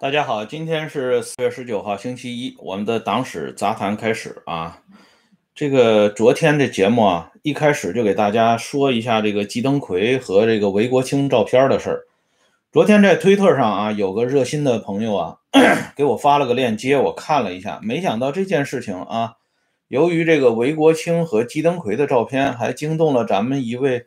[0.00, 4.80] 大家好，今天是四月十九号，星期一，我们的党史杂谈开始啊。
[5.56, 12.06] 这个昨天的节目啊，一开始就给大家说一下这个季登奎和这个韦国清照片的事儿。
[12.70, 15.38] 昨天在推特上啊，有个热心的朋友啊，
[15.96, 19.32] 给我发了个链接，我看了一下，没想到这件事情啊，
[19.88, 24.06] 由于这个韦国清和季登奎的照片，还惊动了咱们一位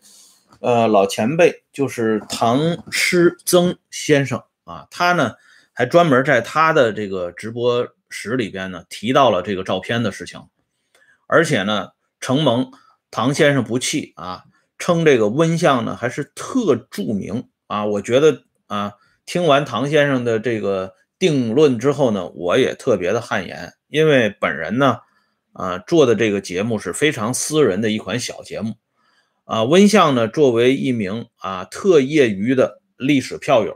[0.61, 5.33] 呃老前辈，就是唐诗曾先生啊，他呢。
[5.73, 10.41] 还专门在他的这个直播室里边呢提到了这个照片的事情，
[11.27, 11.89] 而且呢
[12.19, 12.71] 承蒙
[13.09, 14.43] 唐先生不弃啊，
[14.77, 17.85] 称这个温相呢还是特著名啊。
[17.85, 18.93] 我觉得啊，
[19.25, 24.97] 听完唐先生的这个定论之后呢，我也特别的汗颜，因为本人呢
[25.53, 28.75] 啊做的这个节目是非常私人的一款小节目
[29.45, 29.63] 啊。
[29.63, 33.75] 温相呢作为一名啊特业余的历史票友。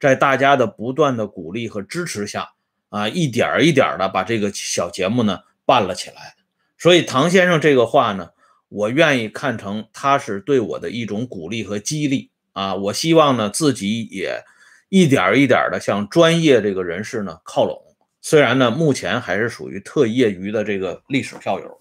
[0.00, 2.50] 在大家的不断的鼓励和支持下，
[2.88, 6.36] 啊，一点一点的把这个小节目呢办了起来。
[6.78, 8.30] 所以唐先生这个话呢，
[8.68, 12.76] 我愿意看成他是对我的一种鼓励和激励啊。
[12.76, 14.44] 我希望呢自己也
[14.88, 17.82] 一点一点的向专业这个人士呢靠拢。
[18.20, 21.80] 虽然呢目前还是属于特业余的这个历史票友。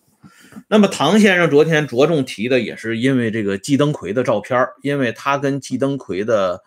[0.67, 6.63] 那么唐先生昨天着重提的也是因为这个季登奎的照片，因为他跟季登奎的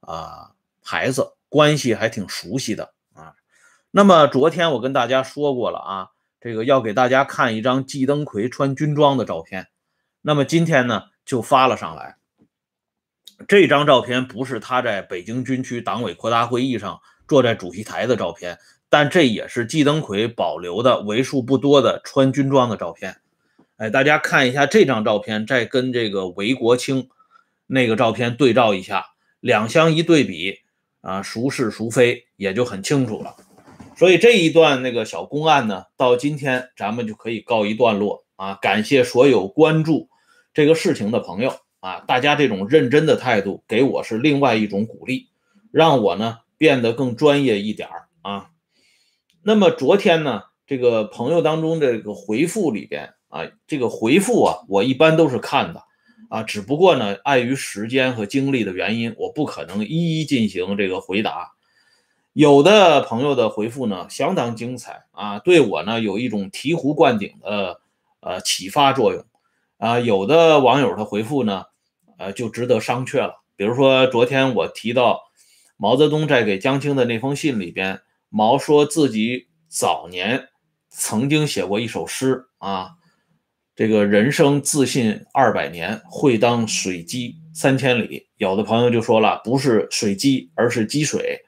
[0.00, 0.52] 啊。
[0.86, 3.34] 孩子关系还挺熟悉的啊，
[3.90, 6.08] 那么昨天我跟大家说过了啊，
[6.40, 9.66] 这个要给大家看一张季登奎穿军装的照片，
[10.22, 12.18] 那么今天呢就发了上来。
[13.48, 23.16] 这张照片不是他在北京军区党委扩大会议上坐在主席台的照片，但这也是季登奎保留的为数不多的穿军装的照片。
[23.76, 27.08] 哎，大家看一下这张照片，再跟这个韦国清
[27.66, 29.06] 那个照片对照一下，
[29.40, 30.60] 两相一对比。
[31.06, 33.36] 啊，孰是孰非也就很清楚了。
[33.96, 38.58] 所以这一段那个小公案呢，到今天咱们就可以告一段落啊。
[38.60, 40.08] 感谢所有关注
[40.52, 45.28] 这个事情的朋友啊，大家这种认真的态度给我是另外一种鼓励，
[45.70, 47.88] 让我呢变得更专业一点
[48.22, 48.50] 啊。
[49.44, 55.85] 那么昨天呢，这个朋友当中这个回复里边啊，这个回复啊，我一般都是看的。
[56.28, 61.52] 啊，只不过呢，碍于时间和精力的原因，我不可能一一进行这个回答。
[62.32, 67.80] 有的朋友的回复呢，相当精彩啊，对我呢有一种醍醐灌顶的
[68.20, 69.24] 呃启发作用
[69.78, 69.98] 啊。
[70.00, 71.64] 有的网友的回复呢，
[72.18, 73.42] 呃，就值得商榷了。
[73.56, 75.22] 比如说昨天我提到
[75.78, 80.48] 毛泽东在给江青的那封信里边，毛说自己早年
[80.90, 82.95] 曾经写过一首诗啊。
[83.76, 88.26] 这个人生自信二百年，会当水击三千里。
[88.38, 91.38] 有的朋友就说了，不是水击，而是积水。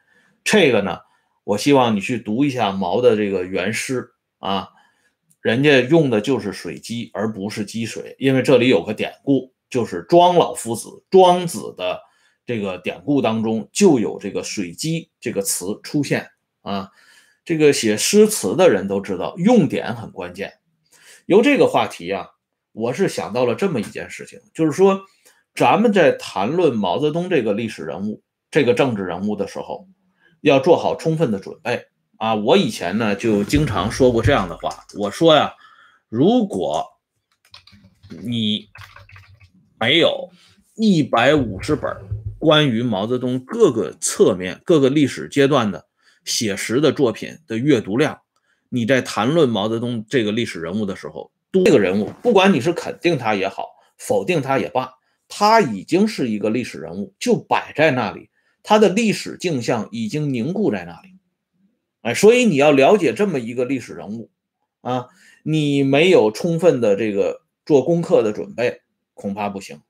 [0.45, 0.99] 这个呢，
[1.43, 4.07] 我希望你去读一下毛的这个原诗
[4.41, 4.69] 啊，
[5.41, 8.15] 人家用的就是水击，而不是积水。
[8.19, 11.99] 因为这里有个典故，就是庄老夫子庄子的
[12.45, 16.29] 这个典故当中就有这个水击这个词出现
[16.61, 16.91] 啊。
[17.43, 20.53] 这个写诗词的人都知道，用典很关键。
[21.29, 22.27] 由这个话题啊，
[22.73, 25.03] 我是想到了这么一件事情，就是说，
[25.55, 29.87] 咱们在谈论毛泽东这个历史人物、这个政治人物的时候，
[30.41, 31.85] 要做好充分的准备
[32.17, 32.35] 啊。
[32.35, 35.53] 我以前呢就经常说过这样的话，我说呀，
[36.09, 36.87] 如果
[38.25, 38.71] 你
[39.79, 40.31] 没有
[40.77, 41.95] 一百五十本
[42.39, 45.87] 关于毛泽东各个侧面、各个历史阶段的
[46.25, 48.19] 写实的作品的阅读量，
[48.69, 54.93] 你在谈论毛泽东这个历史人物的时候，这个人物，不管你是肯定他也好，否定他也罢，
[55.29, 58.31] 他已经是一个历史人物，就摆在那里，
[58.63, 61.09] 他的历史镜像已经凝固在那里。
[62.03, 64.31] 哎，所以你要了解这么一个历史人物
[64.83, 65.09] 啊，
[65.43, 68.83] 你没有充分的这个做功课的准备，
[69.15, 69.81] 恐怕不行。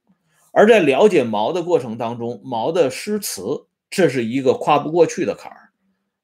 [0.52, 5.67] 而在了解毛的过程当中，毛的诗词，这是一个跨不过去的坎儿。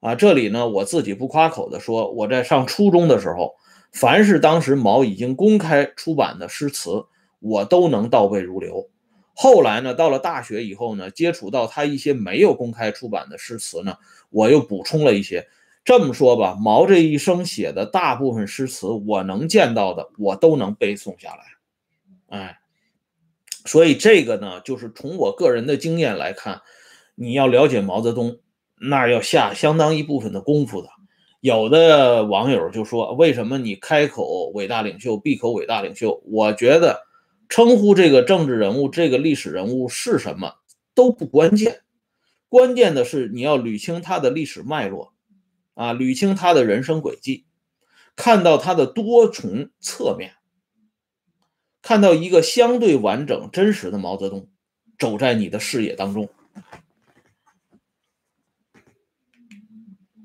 [0.05, 3.55] 啊，这里呢，我自己不夸口的说，我在上初中的时候，
[3.91, 7.07] 凡是当时毛已经公开出版的诗词，
[7.41, 8.87] 我都能倒背如流。
[9.35, 13.97] 后来呢，到了大学以后呢，接触到他一些没有公开出版的诗词呢，
[14.29, 15.49] 我又补充了一些。
[15.87, 22.39] 这么说吧，毛这一生写的大部分诗词，我能见到的，我都能背诵下来。
[22.39, 22.59] 哎，
[23.65, 26.61] 所以这个呢，就是从我个人的经验来看，
[27.15, 28.37] 你要了解毛泽东。
[28.89, 30.89] 那要下相当一部分的功夫的。
[31.41, 37.07] 有的网友就说：“为什么你开口伟大领袖，闭口伟大领袖？”我觉得
[37.49, 40.55] 称呼这个政治人物、这个历史人物是什么
[40.95, 41.83] 都不关键，
[42.49, 45.13] 关键的是你要捋清他的历史脉络，
[45.75, 47.45] 啊，捋清他的人生轨迹，
[48.17, 50.33] 看到他的多重侧面，
[51.83, 54.49] 看到一个相对完整、真实的毛泽东
[54.99, 56.31] 走在你的视野当中。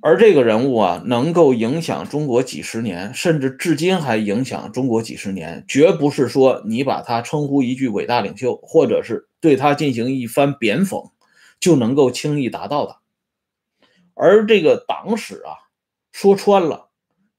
[0.01, 11.11] 而这个人物啊，能够影响中国几十年，甚至至今还影响中国几十年，绝不是说你把他称呼一句伟大领袖，或者是对他进行一番贬讽，
[11.59, 12.95] 就能够轻易达到的。
[14.13, 15.67] 而这个党史啊，
[16.13, 16.89] 说穿了，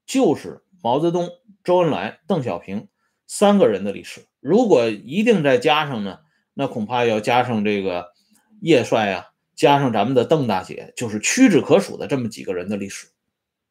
[0.05, 1.29] 就是毛泽东、
[1.63, 2.87] 周恩来、邓小平
[3.25, 4.27] 三个人的历史。
[4.39, 6.19] 如果一定再加上呢，
[6.53, 8.11] 那恐怕要加上这个
[8.61, 9.30] 叶帅啊。
[9.61, 13.09] 加上咱们的邓大姐，就是屈指可数的这么几个人的历史，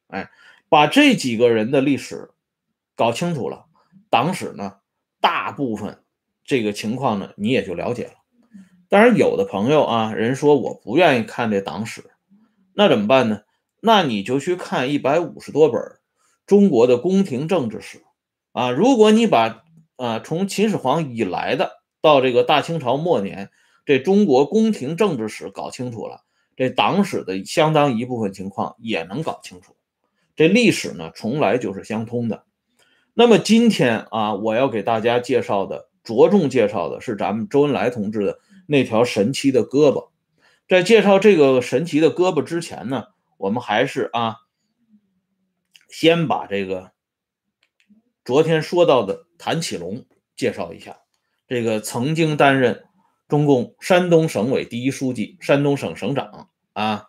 [0.07, 0.31] 哎，
[0.69, 2.29] 把这几个人的历史
[2.95, 3.65] 搞清楚了，
[4.09, 4.75] 党史呢，
[5.19, 5.99] 大部分
[6.45, 8.13] 这个情况呢，你也就了解了。
[8.87, 12.09] 当然，有的朋友啊，人说我不愿意看这党史，
[12.73, 13.41] 那怎么办呢？
[13.81, 15.81] 那你就去看一百五十多本
[16.45, 18.01] 中国的宫廷政治史
[18.53, 18.71] 啊。
[18.71, 19.65] 如果你把
[19.97, 23.49] 啊从秦始皇以来的到这个大清朝末年。
[23.83, 26.23] 这中国宫廷政治史搞清楚了，
[26.55, 29.75] 这党史的相当一部分情况也能搞清楚。
[30.35, 32.45] 这历史呢，从来就是相通的。
[33.15, 40.09] 那么今天啊，我要给大家介绍的，着重介绍的是咱们周恩来同志的那条神奇的胳膊。
[40.69, 43.05] 在介绍这个神奇的胳膊之前呢，
[43.37, 44.35] 我们还是啊，
[45.89, 46.91] 先把这个
[48.23, 50.05] 昨天说到的谭启龙
[50.35, 50.99] 介绍一下。
[51.47, 52.85] 这个曾经担任。
[53.31, 57.05] 中共山东省委第一书记、山东省省长啊，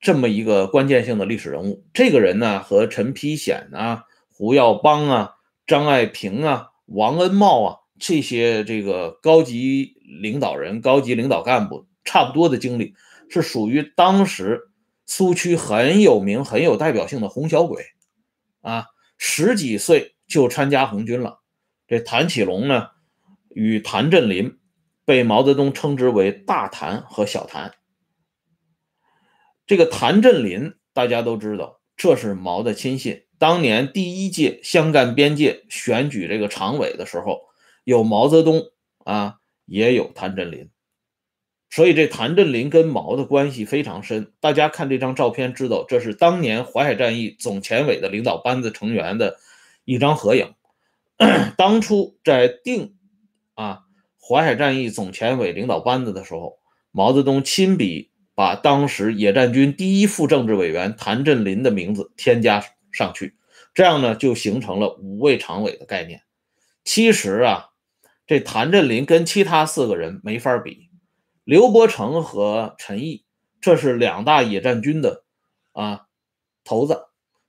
[0.00, 1.84] 这么一个关键性的历史人物。
[1.92, 5.34] 这个人呢，和陈丕显啊、胡耀邦啊、
[5.66, 12.94] 张爱萍啊、王恩茂啊这些这个高级领导人、高级领导干部差不多的经历，
[13.28, 14.70] 是属于当时
[15.04, 17.86] 苏区很有名、很有代表性的红小鬼
[18.60, 18.86] 啊。
[19.18, 21.40] 十几岁就参加红军了。
[21.88, 22.90] 这谭启龙呢，
[23.48, 24.58] 与谭震林。
[25.10, 27.74] 被毛泽东称之为大谭和小谭。
[29.66, 33.24] 这个谭震林大家都知道，这是毛的亲信。
[33.36, 37.40] 当年第一届湘赣边界选举这个常委的时候，
[37.82, 40.70] 有毛泽东啊，也有谭震林，
[41.70, 44.32] 所以这谭震林跟毛的关系非常深。
[44.38, 49.38] 大家看这张照片，知道这是当年淮海战役总前委的领导班子成员的
[49.84, 50.54] 一张合影。
[51.58, 52.94] 当初在定
[53.54, 53.86] 啊。
[54.30, 56.60] 淮海战役总前委领导班子的时候，
[56.92, 63.34] 毛泽东亲笔把当时野战军第一副政治委员谭震林的名字添加上去，
[63.74, 66.22] 这样呢就形成了五位常委的概念。
[66.84, 67.70] 其实啊，
[68.24, 70.90] 这谭震林跟其他四个人没法比。
[71.42, 73.24] 刘伯承和陈毅，
[73.60, 75.24] 这是两大野战军的
[75.72, 76.06] 啊
[76.62, 77.06] 头子。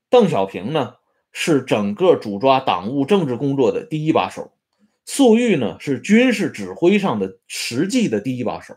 [0.10, 0.96] 邓小平呢，
[1.32, 4.52] 是整个主抓党务政治工作的第一把手。
[5.06, 8.76] 粟裕呢是军事指挥上的实际的第一把手，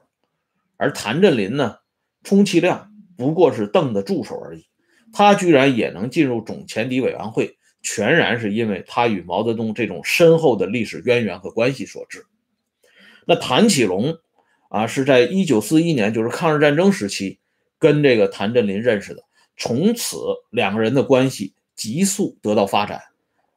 [0.76, 1.76] 而谭震林呢，
[2.22, 4.66] 充其量不过是邓的助手而已。
[5.12, 12.26] 他居然也能进入总前敌委员会，全然是因为他与毛泽东这种深厚的历史渊源和关系所致。
[13.24, 14.16] 那谭启龙
[14.70, 17.38] 啊，是在一九四一年，就是抗日战争时期，
[17.78, 19.22] 跟这个谭震林认识的，
[19.56, 20.16] 从此
[20.50, 23.02] 两个人的关系急速得到发展。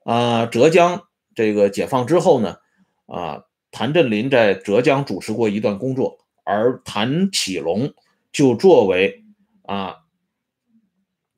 [0.04, 1.07] 啊，浙江。
[1.38, 2.58] 这个解放之后呢，
[3.06, 7.94] 啊，谭震林在浙江主持过一段工作，而谭启龙
[8.32, 9.24] 就作为
[9.62, 9.98] 啊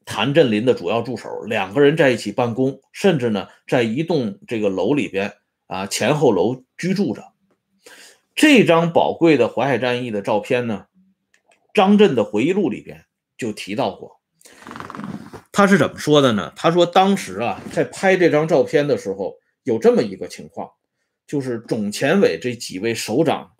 [0.05, 5.33] 谭震林的主要助手，两个人在一起办公，甚至呢在一栋这个楼里边
[5.67, 7.33] 啊前后楼居住着。
[8.33, 10.85] 这张宝贵的淮海战役的照片呢，
[11.73, 13.03] 张震的回忆录里边
[13.37, 14.21] 就提到过，
[15.51, 16.53] 他是怎么说的呢？
[16.55, 19.38] 他说当时啊在拍这张照片的时候。
[19.63, 20.71] 有这么一个情况，
[21.27, 23.51] 就是总前委这几位首长，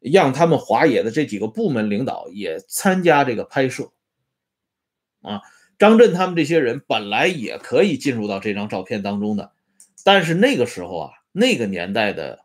[0.00, 3.90] 让他们华野的这几个部门领导也参加这个拍摄。
[5.22, 5.42] 啊，
[5.78, 9.52] 张震他们这些人本来也可以进入到这张照片当中的，
[10.04, 12.38] 但是那个时候啊，那个年代的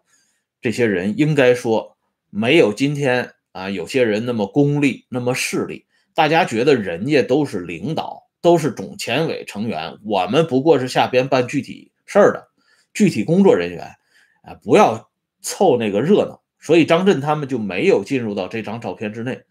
[0.59, 1.95] 这些人应该说
[2.31, 5.85] 没有今天啊有些人那么功利，那么势利。
[6.15, 12.47] 大家觉得人家都是领导，都是总前委成员，我们不过是下边办具体事儿的。
[12.93, 13.95] 具体工作人员，
[14.43, 15.09] 啊，不要
[15.41, 19.41] 凑那个热闹，所以张震他们就没有进入到这张照片之内。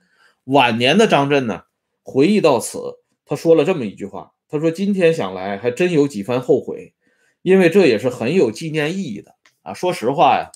[0.44, 1.62] 晚年的张震呢，
[2.02, 2.78] 回忆到此，
[3.24, 6.94] 他说了这么一句话：“他说今天想来，还真有几番后悔，
[7.42, 10.50] 因为这也是很有纪念意义的啊。”说实话呀，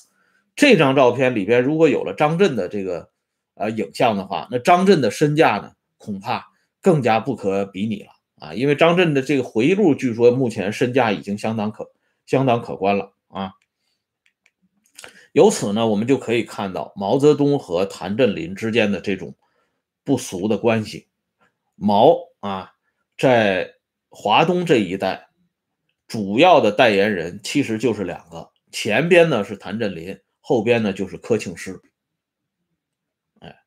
[0.54, 3.10] 这张照片里边如果有了张震的这个
[3.54, 6.46] 呃影像的话，那张震的身价呢，恐怕
[6.80, 8.54] 更加不可比拟了啊！
[8.54, 11.84] 因为张震的这个回忆录，据说目前身价已经相当可
[12.26, 13.54] 相当可观了啊。
[15.32, 19.34] 由此呢，我们就可以看到毛泽东和谭震林之间的这种
[20.02, 21.08] 不俗的关系。
[21.74, 22.74] 毛啊，
[23.18, 23.74] 在
[24.08, 25.28] 华东这一带，
[26.06, 31.82] 主要的代言人其实就是两个，前边呢是谭震林，后边呢就是柯庆施。
[33.40, 33.58] 哎，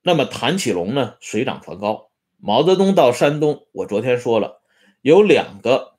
[0.00, 2.10] 那么谭启龙呢，水涨船高。
[2.38, 4.62] 毛泽东到山东，我昨天说了，
[5.02, 5.93] 有两个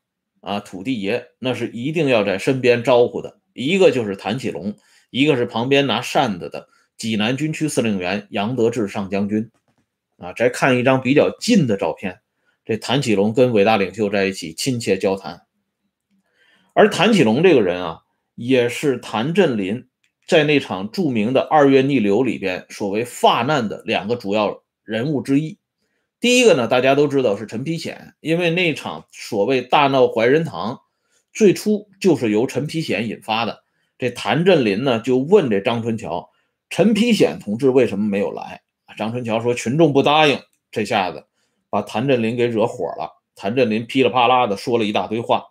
[0.45, 3.39] 啊土地爷，那是一定要在身边招呼的。
[3.53, 4.75] 一个就是谭启龙，
[5.09, 9.49] 一个是旁边拿扇子的济南军区司令员杨得志上将军。
[10.17, 12.19] 啊，再看一张比较近的照片，
[12.63, 15.41] 这谭启龙跟伟大领袖在一起亲切交谈。
[16.73, 18.01] 而谭启龙这个人啊，
[18.35, 19.87] 也是谭震林
[20.27, 25.57] 在那场著名的二月逆流里边所谓发难的两个主要人物之一。
[26.25, 30.81] 第一个呢，大家都知道是陈丕显，因为那场所谓大闹怀仁堂。
[31.31, 33.63] 最初就是由陈丕显引发的。
[33.99, 36.31] 这谭震林呢，就问这张春桥
[36.71, 38.63] ：“陈丕显同志为什么没有来？”
[38.97, 40.39] 张春桥说：“群众不答应。”
[40.71, 41.27] 这下子
[41.69, 43.21] 把谭震林给惹火了。
[43.35, 45.49] 谭震林噼里啪啦的说了一大堆话。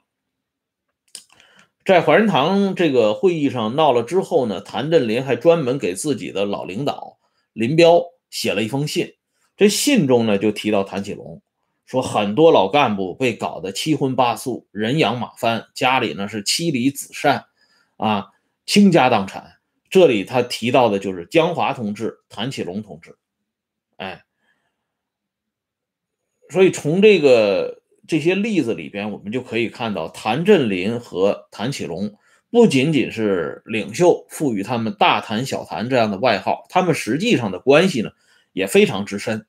[1.85, 7.19] 在怀仁堂这个会议上闹了之后呢，谭震林还专门给自己的老领导
[7.53, 9.15] 林彪写了一封信。
[9.57, 11.41] 这信中呢，就提到谭启龙。
[11.87, 17.45] 说很多老干部被搞得七荤八素、人仰马翻，家里呢是妻离子散，
[17.99, 18.29] 啊，
[18.65, 19.59] 倾家荡产。
[19.91, 23.19] 这里他提到的就是江华同志、谭启龙同志，
[23.99, 24.25] 哎，
[26.49, 32.15] 所以从这个这些例子里边，我们就可以看到，谭震林和谭启龙
[32.51, 38.11] 不仅仅是领袖赋予他们“大谭”“小谭”这样的外号，他们实际上的关系呢
[38.55, 39.47] 也非常之深。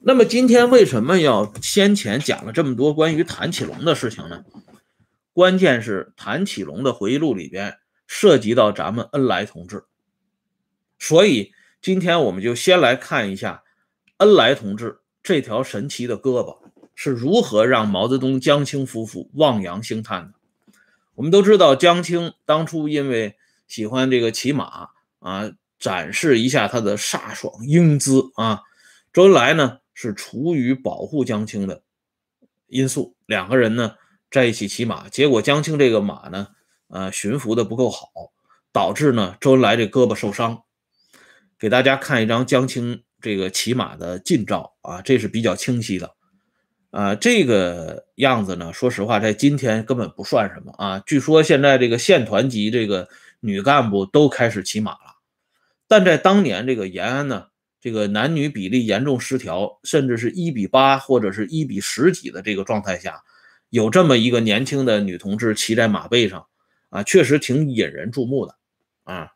[0.00, 4.44] 那么今天为什么要先前讲了这么多关于谭启龙的事情呢？
[5.32, 9.84] 关键是谭启龙的回忆录里边涉及到咱们恩来同志，
[11.00, 13.64] 所以今天我们就先来看一下
[14.18, 16.58] 恩来同志这条神奇的胳膊
[16.94, 20.34] 是如何让毛泽东、江青夫妇望洋兴叹的。
[21.16, 23.36] 我们都知道，江青当初因为
[23.66, 25.50] 喜欢这个骑马啊，
[25.84, 28.62] 展示一下他的飒爽英姿啊。
[29.12, 31.82] 周恩来呢是出于保护江青的
[32.68, 33.96] 因素，两个人呢
[34.30, 36.48] 在一起骑马，结果江青这个马呢，
[36.88, 38.08] 呃，驯服的不够好，
[38.72, 40.62] 导致呢周恩来这胳膊受伤。
[41.58, 46.14] 给大家看一张江青这个骑马的近照啊，这是比较清晰的，
[46.92, 50.98] 啊，这个样子呢，说实话，在今天根本不算什么啊。
[51.06, 53.06] 据说现在这个县团级这个
[53.40, 55.13] 女干部都开始骑马了，
[55.88, 57.46] 但在当年这个延安呢。
[57.80, 63.22] 这个男女比例严重失调，甚至是一比八或者是一比十几的这个状态下，
[63.68, 66.46] 有这么一个年轻的女同志骑在马背上，
[66.88, 68.56] 啊，确实挺引人注目的，
[69.02, 69.32] 啊，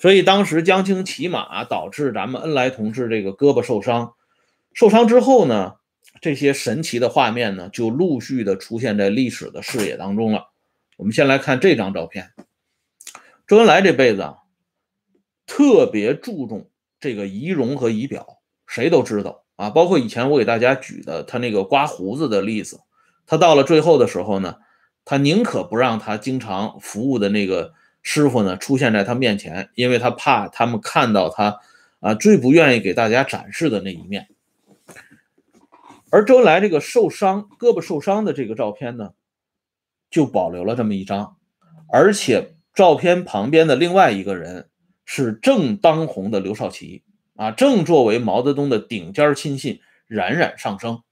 [0.00, 4.12] 所以当时江青骑马导致咱们恩来同志这个胳膊受伤，
[4.72, 5.72] 受伤之后呢，
[6.20, 10.52] 这些神奇的画面呢就陆续的出现在历史的视野当中了。
[10.98, 12.30] 我们先来看这张照片，
[13.48, 14.36] 周恩来这辈子啊，
[15.54, 16.70] 特别注重。
[16.98, 19.68] 这个仪容和仪表，谁都知道啊。
[19.68, 22.80] 包括以前我给大家举的他那个刮胡子的例子，
[23.26, 24.56] 他到了最后的时候呢，
[25.04, 31.60] 他宁可不让他经常服务的那个师傅呢出现在他面前，因为他怕他们看到他
[32.00, 34.28] 啊最不愿意给大家展示的那一面。
[36.08, 39.10] 而周恩来这个受伤胳膊受伤的这个照片呢，
[40.10, 41.36] 就保留了这么一张，
[41.92, 44.68] 而且照片旁边的另外一个人。
[45.14, 47.02] 是正当红的刘少奇
[47.36, 51.02] 啊，正作为毛泽东的顶尖亲信冉冉上升。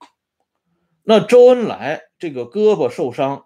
[1.02, 3.44] 那周恩来这个胳膊受伤，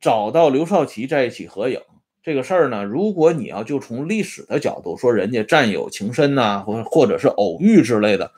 [0.00, 1.80] 找到刘少奇在一起合影
[2.22, 8.30] 这个事儿呢，如果你要就从历史的角度说，人家战友情深呐，或或者是偶遇之类的，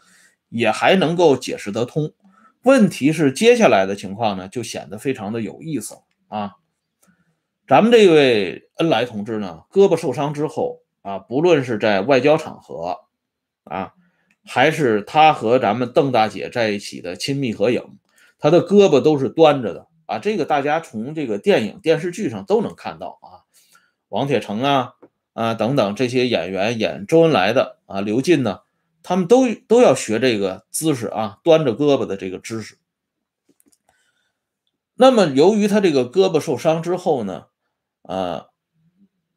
[0.49, 2.15] 也还能够解释得通。
[2.63, 5.99] 问题是接下来的情况呢，就显得非常的有意思
[6.29, 6.53] 啊。
[7.69, 10.81] 咱们这位恩来同志呢，胳膊受伤之后。
[11.04, 13.00] 啊，不论是在外交场合，
[13.64, 13.92] 啊，
[14.42, 17.99] 还是他和咱们邓大姐在一起的亲密合影，
[18.38, 20.18] 他的胳膊都是端着的啊。
[20.18, 23.44] 这个大家从这个电影、电视剧上都能看到啊。
[24.08, 24.94] 王铁成啊，
[25.34, 28.61] 啊等等这些演员演周恩来的啊，刘进呢，
[29.02, 32.78] 他们都都要学这个姿势啊，端着胳膊的这个姿势。
[34.94, 37.49] 那么由于他这个胳膊受伤之后呢，
[38.00, 38.46] 啊。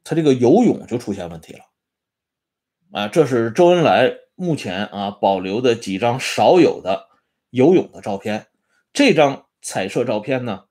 [0.10, 1.66] 他这个游泳就出现问题了，
[2.94, 7.10] 啊，这是周恩来目前啊保留的几张少有的
[7.50, 8.48] 游泳的照片。
[8.94, 10.64] 这张彩色照片呢，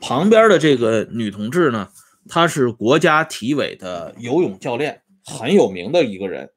[0.00, 1.90] 旁边的这个女同志呢，
[2.28, 6.52] 她是国家体委的游泳教练，很有名的一个人，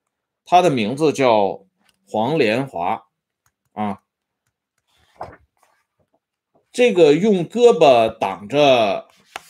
[0.46, 1.65] 她的名字叫
[2.08, 3.01] 黄连华
[3.72, 4.03] 啊。
[6.72, 9.08] 这个用胳膊挡着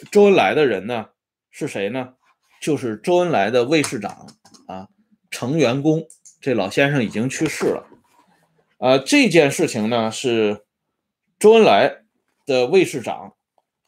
[0.09, 1.07] 周恩来的人呢，
[1.51, 2.13] 是谁呢？
[2.61, 4.27] 就是周恩来的卫士长
[4.67, 4.89] 啊，
[5.29, 6.07] 程元公。
[6.39, 7.87] 这老先生已经去世了。
[8.77, 10.65] 呃，这件事情呢，是
[11.39, 12.03] 周恩来
[12.45, 13.33] 的卫士长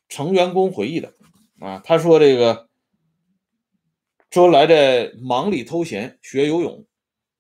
[0.10, 1.14] 程元公回忆的
[1.60, 1.80] 啊。
[1.86, 2.68] 他说：“这个
[4.32, 6.86] 周恩来在忙里偷闲学游泳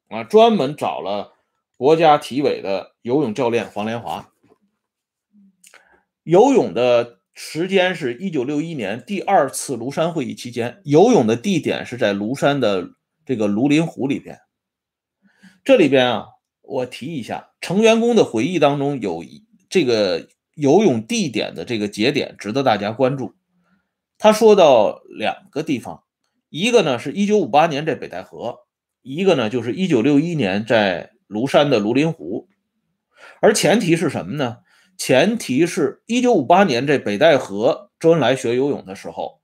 [0.09, 1.33] 啊，专门找了
[1.75, 4.31] 国家体委的游泳教练黄连华。”
[6.23, 12.89] 游泳的时间是一九六一年第二次庐山会议期间，游泳的地点是在庐山的
[13.25, 14.39] 这个庐林湖里边。
[15.63, 16.25] 这里边啊，
[16.61, 19.23] 我提一下，程员工的回忆当中有
[19.69, 23.33] 这个游泳地点的这个节点值得大家关注。
[24.17, 26.03] 他说到两个地方，
[26.49, 28.57] 一个呢是一九五八年在北戴河，
[29.01, 32.49] 一个呢就是一九六一年在庐山的庐林湖。
[33.39, 34.57] 而前提是什么呢？
[34.99, 39.39] 前提是一九五八年这北戴河，周恩来学游泳的时候，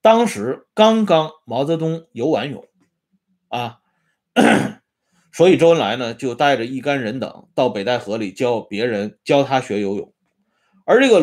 [0.00, 2.66] 当时刚刚毛泽东游完泳，
[3.48, 3.80] 啊，
[5.30, 10.14] 所以周恩来呢就带着一干人等到北戴河里教别人教他学游泳，
[10.86, 11.20] 而这个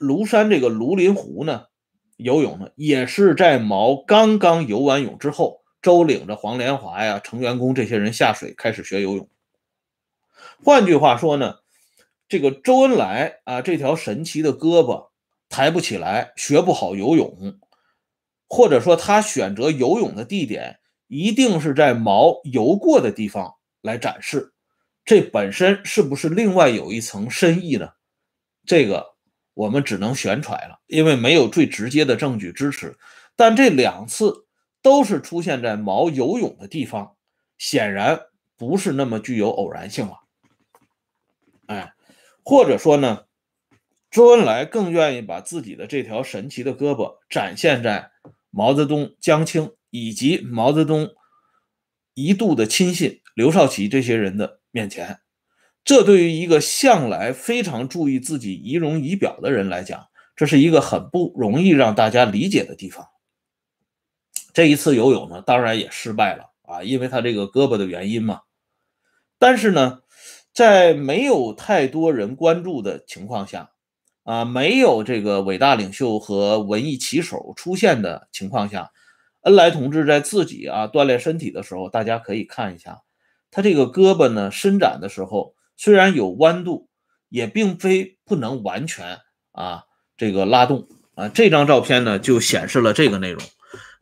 [0.00, 1.66] 庐山这个庐林湖呢，
[2.16, 9.28] 游泳呢也是在毛刚刚游完泳之后，周领着黄连华呀、程元公这些人下水开始学游泳。
[10.64, 11.61] 换句话说呢。
[12.32, 15.10] 这个周恩来啊，这条神奇的胳膊
[15.50, 17.60] 抬不起来，学不好游泳，
[18.48, 24.54] 或者说他选择游泳的地点一定是在毛游过的地方来展示，
[25.04, 27.90] 这本身是不是另外有一层深意呢？
[28.64, 29.08] 这个
[29.52, 32.96] 我们只能悬揣了，因为没有最直接的证据支持。
[33.36, 34.46] 但这两次
[34.80, 37.14] 都是出现在毛游泳的地方，
[37.58, 38.18] 显然
[38.56, 40.21] 不是那么具有偶然性了。
[42.44, 43.24] 或者说呢，
[44.10, 48.10] 周恩来更愿意把自己的这条神奇的胳膊展现在
[48.50, 51.10] 毛泽东、江青以及毛泽东
[52.14, 55.20] 一度的亲信刘少奇这些人的面前。
[55.84, 63.06] 这对于一个向来非常注意自己仪容仪表的人来讲，这是一个很不容易让大家理解的地方。
[64.52, 68.40] 这一次游泳呢，当然也失败了啊，因为他这个胳膊的原因嘛。
[69.38, 70.01] 但是呢。
[70.52, 73.70] 在没有太多人关注的情况下，
[74.24, 78.90] 啊，没有这个伟大领袖和文艺旗手出现的情况下，
[79.42, 83.00] 恩来同志在自己啊锻炼身体的时候，大家可以看一下，
[83.50, 86.88] 他这个胳膊呢伸展的时候，虽然有弯度，
[87.28, 89.18] 也并非不能完全
[89.52, 89.84] 啊
[90.16, 91.28] 这个拉动啊。
[91.28, 93.42] 这张照片呢就显示了这个内容。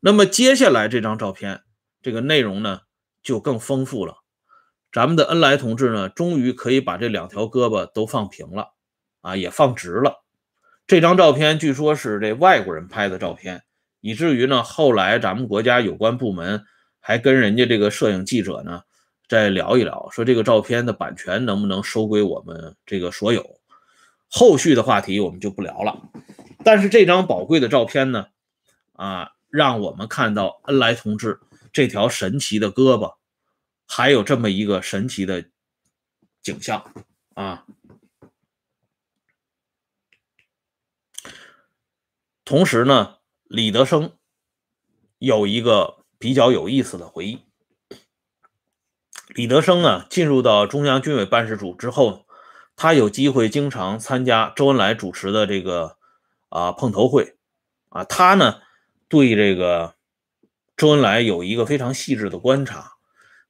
[0.01, 1.61] 那么接下来这张照片，
[2.03, 2.81] 这个内容呢
[3.23, 4.20] 就更丰富了。
[4.93, 8.73] 咱们的恩来同志呢，终于可以把这两条胳膊都放平了，
[9.21, 10.25] 啊，也放直了。
[10.87, 13.63] 这张照片据说是这外国人拍的照片，
[14.01, 16.65] 以至于呢，后来咱们国家有关部门
[16.99, 18.83] 还跟人家这个摄影记者呢
[19.29, 23.61] 再聊一聊，说这个照片的版权能不能收归我们这个所有。
[24.29, 26.03] 后续的话题我们就不聊了。
[26.65, 28.27] 但是这张宝贵的照片呢，
[28.95, 31.39] 啊，让我们看到恩来同志
[31.73, 33.20] 这条神奇的胳膊。
[33.93, 35.51] 还有这么一个神奇的
[36.41, 36.95] 景象
[37.35, 37.67] 啊！
[42.45, 44.17] 同时呢，李德生
[45.19, 47.41] 有一个比较有意思的回忆。
[49.27, 52.27] 李德生呢，进入到中央军委办事处之后，
[52.77, 55.99] 他有机会经常参加周恩来主持的这个
[56.49, 57.37] 啊碰头会
[57.89, 58.63] 啊，他呢
[59.09, 59.97] 对这个
[60.77, 62.99] 周恩来有一个非常细致的观察。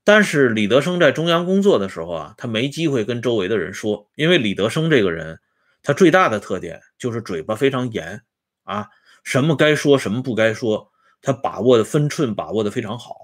[0.02, 5.38] 但是李德生在中央工作的时候啊，他没机会跟周围的人说，因为李德生这个人，
[5.82, 8.22] 他最大的特点就是嘴巴非常严
[8.64, 8.88] 啊，
[9.22, 13.14] 什么该说什么不该说，他把握的分寸把握的非常好。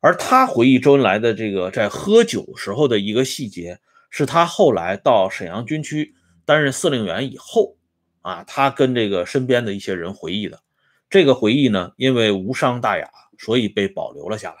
[0.00, 3.78] 而他回忆周恩来的这个在喝酒时候的一个细节，
[4.10, 7.76] 是他后来到沈阳军区担任司令员以后
[8.22, 10.60] 啊，他跟这个身边的一些人回忆的。
[11.08, 14.56] 这个回忆呢，因为无伤大雅，所以被保留了下来。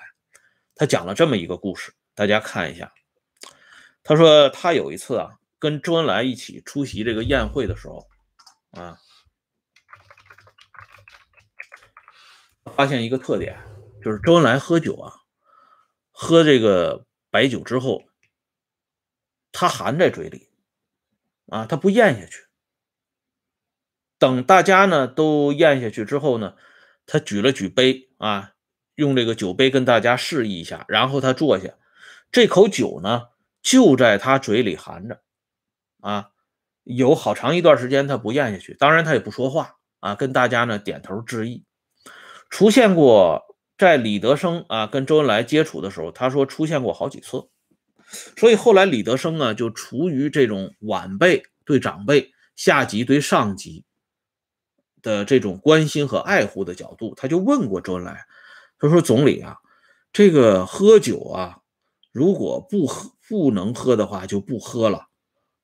[0.74, 2.92] 他讲了这么一个故事，大家看一下。
[4.02, 8.08] 他说他有一次啊，跟周恩来一起出席这个宴会的时候，
[8.72, 8.98] 啊，
[12.74, 13.56] 发现一个特点，
[14.02, 15.12] 就是周恩来喝酒啊，
[16.10, 18.04] 喝这个白酒之后，
[19.52, 20.50] 他含在嘴里，
[21.46, 22.46] 啊，他不咽下去。
[24.18, 26.56] 等大家呢都咽下去之后呢，
[27.06, 28.51] 他举了举杯啊，
[28.94, 31.74] 用这个酒杯跟大家示意一下，然后他坐下，
[32.30, 33.28] 这口酒呢
[33.62, 35.20] 就在他嘴里含着，
[36.00, 36.30] 啊，
[36.84, 41.64] 有好长一段时间他不咽下去，当然他也不说话啊，跟大家呢点头致意。
[42.50, 47.48] 出现过在李德生啊跟周恩来接触的时候，他说出现过好几次，
[48.36, 53.84] 所以后来李德生呢就出于这种晚辈对长辈、下级对上级。
[55.02, 58.24] 的这种关心和爱护的角度，他就问过周恩来，
[58.82, 59.58] 他说：“总理啊，
[60.12, 61.60] 这个喝酒啊，
[62.10, 65.06] 如果不喝不能喝的话，就不喝了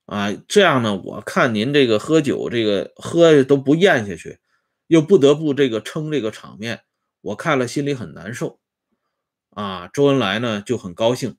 [0.07, 0.33] 啊。
[0.46, 4.38] 这样呢，我看您这个喝酒，这个喝都不咽下去，
[4.87, 6.85] 又不得不这个撑这个场面，
[7.20, 8.61] 我看了心里很难受
[9.50, 11.37] 啊。”周恩来呢就很高兴，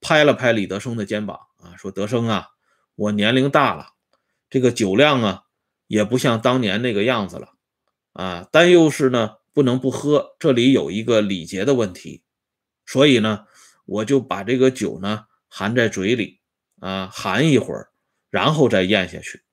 [0.00, 2.50] 拍了拍李德生的肩膀啊，说：“德生啊，
[2.94, 3.88] 我年龄大了，
[4.48, 5.42] 这个酒量啊。”
[5.88, 7.50] 也不像当年那个样子了，
[8.12, 12.22] 啊，但又是呢不能不喝，这里有一个礼节的问题，
[12.84, 13.46] 所以呢，
[13.86, 16.42] 我就把这个酒呢含在嘴里，
[16.78, 17.88] 啊，含一会儿，
[18.28, 19.44] 然后再咽下去。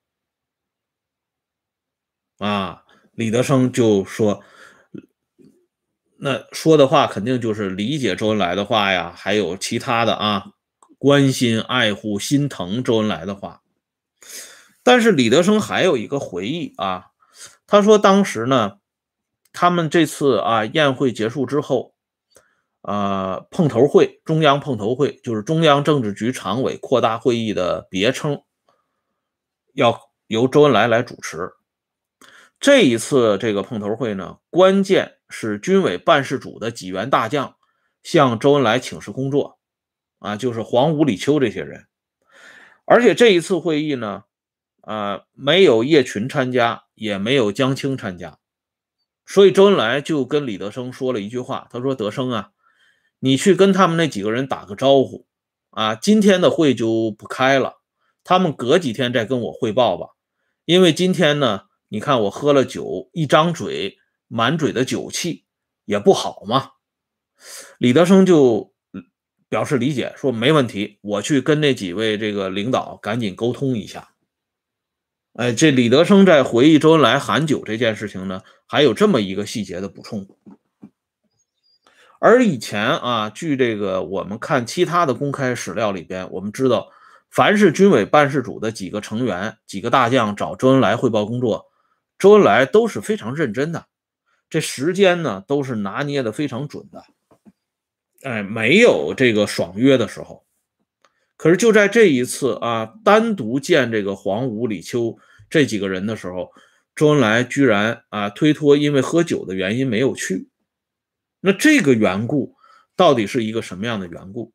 [2.37, 4.43] 啊，李德生就说，
[6.17, 10.47] 那说的话肯定就是理解周恩来的话呀，还有其他的啊，
[10.97, 13.63] 关心、爱护、心疼周恩来的话。
[14.83, 17.11] 但是李德生还有一个回忆啊，
[17.65, 18.79] 他说当时呢，
[19.53, 21.93] 他们这次啊宴会结束之后，
[22.81, 28.41] 呃碰头会，中央碰头会就是中央政治局常委扩大会议的别称，
[29.73, 31.53] 要由周恩来来主持。
[32.59, 37.55] 这一次这个碰头会呢，关键是军委办事组的几员大将
[38.01, 39.59] 向周恩来请示工作，
[40.19, 41.85] 啊，就是黄武、李秋这些人，
[42.85, 44.23] 而且这一次会议呢。
[44.85, 48.37] 啊，没有叶群参加，也没有江青参加，
[49.25, 52.51] 所以周恩来就跟李德生说了一句话，他说：“德生啊，
[53.19, 55.25] 你去跟他们那几个人打个招呼，
[55.69, 57.81] 啊，今天的会就不开了，
[58.23, 60.09] 他们隔几天再跟我汇报吧，
[60.65, 65.45] 因为今天呢，你看我喝了酒，一张嘴满嘴的酒气，
[65.85, 66.71] 也不好嘛。”
[67.79, 68.73] 李德生就
[69.49, 74.09] 表示理解，说：“没问题，我去跟那几位这个领导赶紧沟通一下。”
[75.33, 80.27] 哎，这李德生在回忆周恩来含酒这件事情呢，还有这么一个细节的补充。
[82.19, 86.89] 而以前啊，据这个我们看其他的公开史料里边，我们知道，
[87.31, 91.65] 凡是军委办事组的几个成员、几个大将找周恩来汇报工作，
[92.19, 93.87] 周恩来都是非常认真的，
[94.51, 97.03] 这时间呢都是拿捏的非常准的，
[98.21, 100.45] 哎，没有这个爽约的时候。
[101.35, 105.17] 可是就在这一次啊，单独见这个黄武、李秋
[105.49, 106.51] 这几个人的时候，
[106.95, 110.49] 周恩来居然啊推脱，因为喝酒的原因没有去。
[111.41, 112.55] 那这个缘故
[112.95, 114.53] 到底是一个什么样的缘故？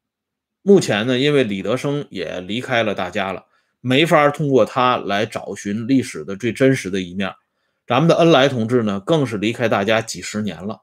[0.63, 3.45] 目前呢，因为李德生也离开了大家了，
[3.81, 7.33] 没法通过他来找寻历史的最真实的一面。
[7.87, 10.83] 咱们的恩来同志呢，更是离开大家几十年了，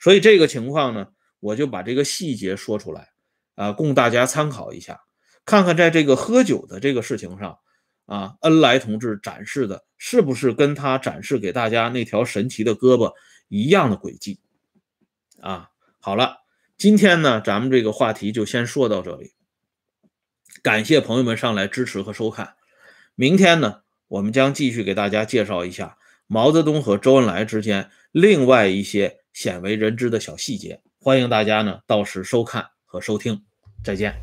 [0.00, 1.08] 所以这个情况呢，
[1.40, 3.11] 我就把这个细节说出来。
[3.62, 5.02] 啊，供大家参考一下，
[5.44, 7.60] 看看在这个喝酒的这个事情上，
[8.06, 13.12] 啊，恩来同志展示的是不是跟他展示给大家那条神奇的胳膊
[13.46, 14.40] 一样的轨迹？
[15.40, 15.68] 啊，
[16.00, 16.38] 好了，
[16.76, 19.30] 今天呢，咱们这个话题就先说到这里，
[20.60, 22.54] 感谢朋友们上来支持和收看。
[23.14, 25.96] 明天呢，我们将继续给大家介绍一下
[26.26, 32.66] 毛泽东和周恩来之间另外一些鲜为人知的小细节，欢迎大家呢到时收看。
[32.92, 33.42] 和收听，
[33.82, 34.14] 再见。